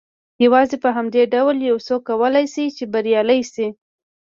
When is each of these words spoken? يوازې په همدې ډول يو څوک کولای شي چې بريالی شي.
يوازې 0.45 0.77
په 0.83 0.89
همدې 0.95 1.23
ډول 1.33 1.57
يو 1.69 1.77
څوک 1.87 2.01
کولای 2.09 2.45
شي 2.53 2.65
چې 2.77 2.83
بريالی 2.93 3.41
شي. 3.53 3.67